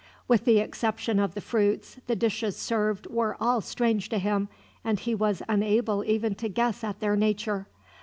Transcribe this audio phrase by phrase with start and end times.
[0.27, 4.49] With the exception of the fruits, the dishes served were all strange to him,
[4.83, 7.67] and he was unable even to guess at their nature.